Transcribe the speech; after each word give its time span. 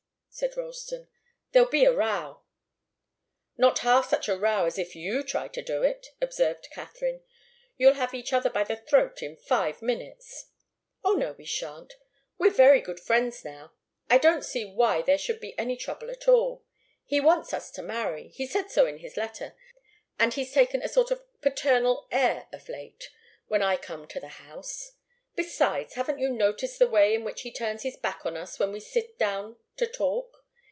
said 0.33 0.55
Ralston. 0.55 1.09
"There'll 1.51 1.67
be 1.69 1.83
a 1.83 1.91
row." 1.93 2.43
"Not 3.57 3.79
half 3.79 4.09
such 4.09 4.29
a 4.29 4.37
row 4.37 4.63
as 4.63 4.77
if 4.79 4.95
you 4.95 5.23
try 5.23 5.49
to 5.49 5.61
do 5.61 5.83
it," 5.83 6.07
observed 6.21 6.69
Katharine. 6.71 7.21
"You'll 7.77 7.95
have 7.95 8.13
each 8.13 8.31
other 8.31 8.49
by 8.49 8.63
the 8.63 8.77
throat 8.77 9.21
in 9.21 9.35
five 9.35 9.81
minutes." 9.81 10.45
"Oh, 11.03 11.13
no, 11.15 11.33
we 11.33 11.43
shan't. 11.43 11.97
We're 12.37 12.49
very 12.49 12.79
good 12.79 13.01
friends 13.01 13.43
now. 13.43 13.73
I 14.09 14.17
don't 14.19 14.45
see 14.45 14.63
why 14.63 15.01
there 15.01 15.17
should 15.17 15.41
be 15.41 15.53
any 15.59 15.75
trouble 15.75 16.09
at 16.09 16.29
all. 16.29 16.63
He 17.03 17.19
wants 17.19 17.53
us 17.53 17.69
to 17.71 17.81
marry. 17.83 18.29
He 18.29 18.47
said 18.47 18.71
so 18.71 18.85
in 18.87 18.99
his 18.99 19.17
letter, 19.17 19.53
and 20.17 20.33
he's 20.33 20.53
taken 20.53 20.81
a 20.81 20.87
sort 20.87 21.11
of 21.11 21.21
paternal 21.41 22.07
air 22.09 22.47
of 22.53 22.69
late, 22.69 23.09
when 23.49 23.61
I 23.61 23.75
come 23.75 24.07
to 24.07 24.19
the 24.21 24.29
house. 24.29 24.93
Besides, 25.35 25.93
haven't 25.95 26.19
you 26.19 26.29
noticed 26.29 26.77
the 26.79 26.89
way 26.89 27.13
in 27.15 27.23
which 27.23 27.41
he 27.41 27.51
turns 27.51 27.83
his 27.83 27.95
back 27.97 28.25
on 28.25 28.35
us 28.37 28.59
when 28.59 28.71
we 28.71 28.79
sit 28.79 29.17
down 29.17 29.57
to 29.77 29.87
talk? 29.87 30.39